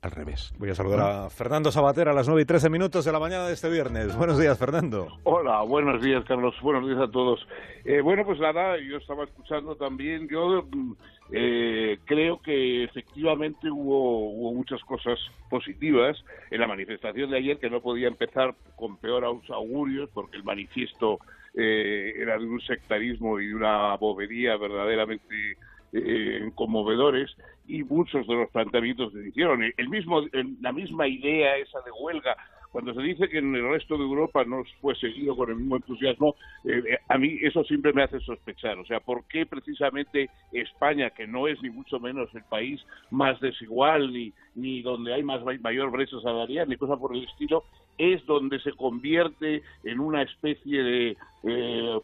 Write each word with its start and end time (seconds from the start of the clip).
al 0.00 0.10
revés. 0.10 0.52
Voy 0.58 0.70
a 0.70 0.74
saludar 0.74 1.00
a 1.00 1.30
Fernando 1.30 1.72
Sabater 1.72 2.08
a 2.08 2.12
las 2.12 2.28
9 2.28 2.42
y 2.42 2.44
13 2.44 2.70
minutos 2.70 3.04
de 3.04 3.12
la 3.12 3.18
mañana 3.18 3.46
de 3.46 3.54
este 3.54 3.68
viernes. 3.68 4.16
Buenos 4.16 4.38
días, 4.38 4.58
Fernando. 4.58 5.08
Hola, 5.24 5.62
buenos 5.62 6.02
días, 6.02 6.24
Carlos. 6.24 6.54
Buenos 6.62 6.86
días 6.86 7.00
a 7.00 7.10
todos. 7.10 7.46
Eh, 7.84 8.00
bueno, 8.00 8.24
pues 8.24 8.38
nada, 8.38 8.78
yo 8.78 8.98
estaba 8.98 9.24
escuchando 9.24 9.74
también. 9.74 10.28
Yo 10.28 10.62
mm, 10.70 10.92
eh, 11.32 11.98
creo 12.04 12.40
que 12.40 12.84
efectivamente 12.84 13.70
hubo, 13.70 14.30
hubo 14.30 14.54
muchas 14.54 14.80
cosas 14.84 15.18
positivas 15.50 16.16
en 16.50 16.60
la 16.60 16.68
manifestación 16.68 17.30
de 17.30 17.38
ayer, 17.38 17.58
que 17.58 17.70
no 17.70 17.80
podía 17.80 18.08
empezar 18.08 18.54
con 18.76 18.98
peor 18.98 19.24
augurios, 19.24 20.08
porque 20.14 20.36
el 20.36 20.44
manifiesto 20.44 21.18
eh, 21.54 22.14
era 22.16 22.38
de 22.38 22.46
un 22.46 22.60
sectarismo 22.60 23.40
y 23.40 23.48
de 23.48 23.54
una 23.54 23.96
bobería 23.96 24.56
verdaderamente 24.56 25.56
eh, 25.92 26.50
conmovedores 26.54 27.34
y 27.66 27.82
muchos 27.84 28.26
de 28.26 28.34
los 28.34 28.50
planteamientos 28.50 29.12
se 29.12 29.28
hicieron. 29.28 29.62
El 29.76 29.88
mismo, 29.88 30.22
la 30.60 30.72
misma 30.72 31.06
idea 31.06 31.56
esa 31.56 31.80
de 31.82 31.90
huelga, 31.90 32.36
cuando 32.70 32.92
se 32.94 33.00
dice 33.00 33.28
que 33.28 33.38
en 33.38 33.54
el 33.54 33.68
resto 33.70 33.96
de 33.96 34.04
Europa 34.04 34.44
no 34.44 34.62
fue 34.80 34.94
seguido 34.96 35.34
con 35.36 35.50
el 35.50 35.56
mismo 35.56 35.76
entusiasmo, 35.76 36.36
eh, 36.64 36.98
a 37.08 37.16
mí 37.16 37.38
eso 37.42 37.64
siempre 37.64 37.92
me 37.92 38.02
hace 38.02 38.20
sospechar. 38.20 38.78
O 38.78 38.84
sea, 38.84 39.00
¿por 39.00 39.24
qué 39.24 39.46
precisamente 39.46 40.28
España, 40.52 41.10
que 41.10 41.26
no 41.26 41.48
es 41.48 41.60
ni 41.62 41.70
mucho 41.70 41.98
menos 41.98 42.28
el 42.34 42.44
país 42.44 42.80
más 43.10 43.40
desigual 43.40 44.12
ni, 44.12 44.32
ni 44.54 44.82
donde 44.82 45.14
hay 45.14 45.22
más 45.22 45.42
mayor 45.60 45.90
brecha 45.90 46.20
salarial 46.20 46.68
ni 46.68 46.76
cosa 46.76 46.96
por 46.96 47.14
el 47.14 47.24
estilo, 47.24 47.64
es 47.98 48.24
donde 48.26 48.60
se 48.60 48.72
convierte 48.72 49.62
en 49.84 50.00
una 50.00 50.22
especie 50.22 50.82
de, 50.82 51.16
eh, 51.42 52.00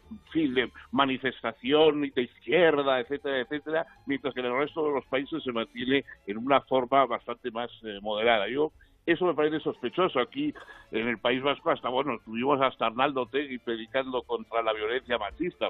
manifestación 0.91 2.01
de 2.13 2.21
izquierda, 2.21 2.99
etcétera, 2.99 3.39
etcétera, 3.39 3.85
mientras 4.05 4.33
que 4.33 4.41
en 4.41 4.47
el 4.47 4.57
resto 4.57 4.85
de 4.85 4.93
los 4.93 5.05
países 5.05 5.43
se 5.43 5.51
mantiene 5.51 6.03
en 6.27 6.37
una 6.37 6.61
forma 6.61 7.05
bastante 7.05 7.49
más 7.51 7.71
eh, 7.83 7.99
moderada. 8.01 8.47
Yo 8.49 8.71
eso 9.05 9.25
me 9.25 9.33
parece 9.33 9.59
sospechoso. 9.59 10.19
Aquí 10.19 10.53
en 10.91 11.07
el 11.07 11.19
País 11.19 11.41
Vasco 11.43 11.69
hasta, 11.69 11.89
bueno, 11.89 12.19
tuvimos 12.25 12.59
hasta 12.61 12.87
Arnaldo 12.87 13.27
Tegui 13.27 13.59
predicando 13.59 14.23
contra 14.23 14.61
la 14.63 14.73
violencia 14.73 15.17
machista. 15.17 15.69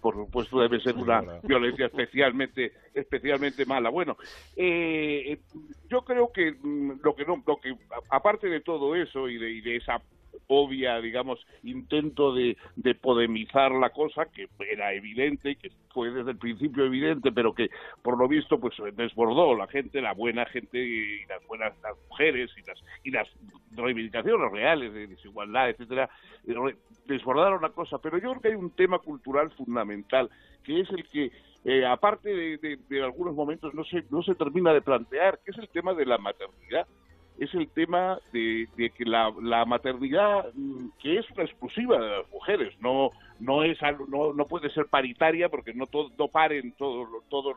Por 0.00 0.14
supuesto 0.14 0.60
debe 0.60 0.80
ser 0.80 0.96
una 0.96 1.22
violencia 1.42 1.86
especialmente 1.86 2.72
especialmente 2.94 3.66
mala. 3.66 3.90
Bueno, 3.90 4.16
eh, 4.56 5.38
yo 5.88 6.02
creo 6.02 6.32
que 6.32 6.52
mm, 6.52 7.00
lo 7.02 7.14
que 7.14 7.24
no, 7.24 7.42
lo 7.46 7.56
que 7.56 7.74
aparte 8.10 8.48
de 8.48 8.60
todo 8.60 8.94
eso 8.94 9.28
y 9.28 9.38
de, 9.38 9.50
y 9.50 9.60
de 9.60 9.76
esa 9.76 10.00
obvia, 10.48 11.00
digamos, 11.00 11.46
intento 11.62 12.34
de, 12.34 12.56
de, 12.76 12.94
podemizar 12.94 13.70
la 13.70 13.90
cosa, 13.90 14.26
que 14.26 14.48
era 14.70 14.92
evidente, 14.94 15.56
que 15.56 15.70
fue 15.92 16.10
desde 16.10 16.32
el 16.32 16.38
principio 16.38 16.84
evidente, 16.84 17.30
pero 17.32 17.54
que 17.54 17.70
por 18.02 18.18
lo 18.18 18.26
visto 18.26 18.58
pues 18.58 18.74
desbordó 18.94 19.54
la 19.54 19.66
gente, 19.68 20.00
la 20.00 20.14
buena 20.14 20.46
gente 20.46 20.78
y 20.78 21.24
las 21.26 21.46
buenas 21.46 21.72
las 21.82 21.96
mujeres 22.08 22.50
y 22.56 22.66
las 22.66 22.82
y 23.04 23.10
las 23.10 23.28
reivindicaciones 23.72 24.50
reales 24.50 24.92
de 24.92 25.06
desigualdad, 25.06 25.70
etcétera, 25.70 26.08
desbordaron 27.06 27.62
la 27.62 27.70
cosa. 27.70 27.98
Pero 27.98 28.18
yo 28.18 28.30
creo 28.30 28.40
que 28.40 28.48
hay 28.48 28.54
un 28.54 28.70
tema 28.70 28.98
cultural 28.98 29.50
fundamental, 29.50 30.30
que 30.64 30.80
es 30.80 30.90
el 30.90 31.06
que 31.08 31.30
eh, 31.64 31.84
aparte 31.84 32.30
de, 32.30 32.78
de, 32.88 33.02
algunos 33.02 33.34
momentos 33.34 33.74
no 33.74 33.84
se, 33.84 34.04
no 34.10 34.22
se 34.22 34.34
termina 34.34 34.72
de 34.72 34.80
plantear, 34.80 35.40
que 35.44 35.50
es 35.50 35.58
el 35.58 35.68
tema 35.68 35.92
de 35.92 36.06
la 36.06 36.16
maternidad 36.18 36.86
es 37.38 37.54
el 37.54 37.68
tema 37.68 38.18
de, 38.32 38.68
que 38.76 39.04
la, 39.04 39.64
maternidad, 39.64 40.52
mm, 40.54 40.88
que 41.00 41.18
es 41.18 41.30
una 41.30 41.44
exclusiva 41.44 41.98
de 41.98 42.10
las 42.18 42.30
mujeres, 42.30 42.74
no 42.80 43.10
no 43.40 43.62
es 43.62 43.78
no, 44.08 44.32
no 44.32 44.44
puede 44.46 44.68
ser 44.70 44.86
paritaria 44.86 45.48
porque 45.48 45.72
no 45.72 45.86
todo, 45.86 46.10
no 46.18 46.26
paren 46.26 46.72
todos 46.72 47.08
todos 47.28 47.56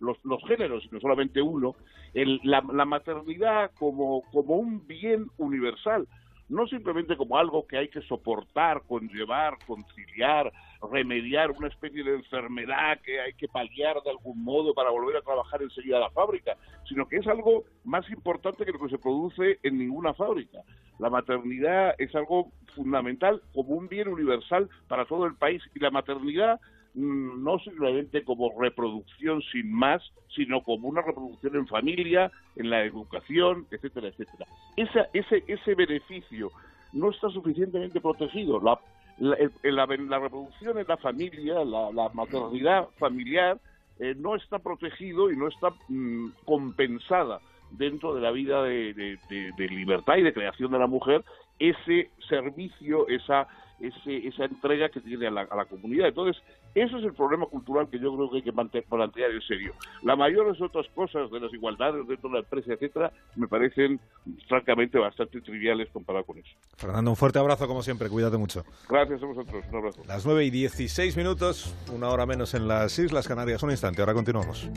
los, 0.00 0.18
los, 0.24 0.42
géneros, 0.44 0.84
sino 0.84 1.00
solamente 1.00 1.42
uno, 1.42 1.76
el, 2.14 2.40
la, 2.44 2.64
la 2.72 2.86
maternidad 2.86 3.70
como, 3.78 4.22
como 4.32 4.56
un 4.56 4.86
bien 4.86 5.26
universal, 5.36 6.08
no 6.48 6.66
simplemente 6.66 7.16
como 7.16 7.36
algo 7.36 7.66
que 7.66 7.76
hay 7.76 7.88
que 7.88 8.00
soportar, 8.02 8.82
conllevar, 8.86 9.58
conciliar, 9.66 10.52
remediar 10.90 11.50
una 11.50 11.68
especie 11.68 12.02
de 12.02 12.14
enfermedad 12.14 13.00
que 13.02 13.20
hay 13.20 13.34
que 13.34 13.48
paliar 13.48 14.00
de 14.02 14.10
algún 14.10 14.42
modo 14.42 14.72
para 14.74 14.90
volver 14.90 15.16
a 15.16 15.22
trabajar 15.22 15.62
enseguida 15.62 15.98
a 15.98 16.00
la 16.00 16.10
fábrica, 16.10 16.56
sino 16.88 17.08
que 17.08 17.16
es 17.16 17.26
algo 17.26 17.64
más 17.84 18.08
importante 18.10 18.64
que 18.64 18.72
lo 18.72 18.78
que 18.78 18.88
se 18.88 18.98
produce 18.98 19.58
en 19.62 19.78
ninguna 19.78 20.14
fábrica. 20.14 20.62
La 20.98 21.10
maternidad 21.10 21.94
es 21.98 22.14
algo 22.14 22.50
fundamental 22.74 23.42
como 23.54 23.74
un 23.74 23.88
bien 23.88 24.08
universal 24.08 24.68
para 24.88 25.04
todo 25.04 25.26
el 25.26 25.34
país 25.34 25.62
y 25.74 25.80
la 25.80 25.90
maternidad 25.90 26.60
no 26.98 27.58
simplemente 27.60 28.24
como 28.24 28.52
reproducción 28.58 29.40
sin 29.52 29.72
más, 29.72 30.02
sino 30.34 30.62
como 30.62 30.88
una 30.88 31.02
reproducción 31.02 31.56
en 31.56 31.66
familia, 31.66 32.30
en 32.56 32.70
la 32.70 32.84
educación, 32.84 33.66
etcétera, 33.70 34.08
etcétera. 34.08 34.46
Esa, 34.76 35.08
ese, 35.12 35.44
ese 35.46 35.74
beneficio 35.74 36.50
no 36.92 37.10
está 37.10 37.28
suficientemente 37.30 38.00
protegido. 38.00 38.60
La, 38.60 38.78
la, 39.18 39.86
reproducción 39.86 40.78
en 40.78 40.86
la 40.86 40.96
familia, 40.96 41.64
la, 41.64 42.08
maternidad 42.12 42.88
familiar, 42.98 43.58
eh, 43.98 44.14
no 44.16 44.36
está 44.36 44.58
protegido 44.58 45.30
y 45.30 45.36
no 45.36 45.48
está 45.48 45.70
mm, 45.88 46.28
compensada 46.44 47.40
dentro 47.70 48.14
de 48.14 48.20
la 48.20 48.30
vida 48.30 48.62
de, 48.62 49.18
libertad 49.58 50.16
y 50.16 50.22
de 50.22 50.32
creación 50.32 50.70
de 50.72 50.78
la 50.78 50.86
mujer 50.86 51.24
ese 51.58 52.10
servicio, 52.28 53.08
esa, 53.08 53.48
esa 53.80 54.44
entrega 54.44 54.88
que 54.88 55.00
tiene 55.00 55.26
a 55.26 55.30
la, 55.30 55.42
a 55.42 55.56
la 55.56 55.64
comunidad. 55.64 56.08
Entonces, 56.08 56.42
ese 56.74 56.96
es 56.96 57.04
el 57.04 57.14
problema 57.14 57.46
cultural 57.46 57.88
que 57.88 57.98
yo 57.98 58.14
creo 58.14 58.30
que 58.30 58.36
hay 58.36 58.42
que 58.42 58.52
plantear 58.52 59.30
en 59.30 59.42
serio. 59.42 59.74
La 60.02 60.16
mayor 60.16 60.56
de 60.56 60.64
otras 60.64 60.86
cosas, 60.94 61.30
de 61.30 61.40
las 61.40 61.52
igualdades 61.52 62.06
dentro 62.06 62.28
de 62.28 62.34
la 62.34 62.40
empresa, 62.40 62.72
etcétera, 62.72 63.12
me 63.36 63.48
parecen 63.48 64.00
francamente 64.48 64.98
bastante 64.98 65.40
triviales 65.40 65.88
comparado 65.92 66.24
con 66.24 66.38
eso. 66.38 66.50
Fernando, 66.76 67.10
un 67.10 67.16
fuerte 67.16 67.38
abrazo 67.38 67.66
como 67.66 67.82
siempre, 67.82 68.08
cuídate 68.08 68.36
mucho. 68.36 68.64
Gracias 68.88 69.22
a 69.22 69.26
vosotros, 69.26 69.64
un 69.70 69.76
abrazo. 69.76 70.02
Las 70.06 70.24
9 70.24 70.44
y 70.44 70.50
16 70.50 71.16
minutos, 71.16 71.74
una 71.92 72.08
hora 72.08 72.26
menos 72.26 72.54
en 72.54 72.68
las 72.68 72.98
Islas 72.98 73.26
Canarias, 73.26 73.62
un 73.62 73.70
instante, 73.70 74.00
ahora 74.00 74.14
continuamos. 74.14 74.68